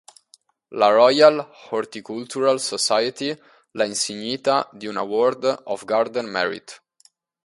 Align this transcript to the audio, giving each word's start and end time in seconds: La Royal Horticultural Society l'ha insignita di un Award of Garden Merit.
La 0.83 0.87
Royal 0.93 1.35
Horticultural 1.77 2.59
Society 2.59 3.31
l'ha 3.75 3.85
insignita 3.93 4.67
di 4.73 4.87
un 4.87 4.97
Award 4.97 5.45
of 5.65 5.85
Garden 5.93 6.25
Merit. 6.27 6.81